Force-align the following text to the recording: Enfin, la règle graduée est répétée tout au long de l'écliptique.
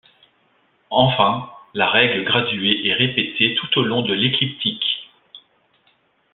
Enfin, 0.89 1.51
la 1.75 1.87
règle 1.87 2.23
graduée 2.25 2.87
est 2.87 2.95
répétée 2.95 3.53
tout 3.53 3.79
au 3.79 3.83
long 3.83 4.01
de 4.01 4.15
l'écliptique. 4.15 5.11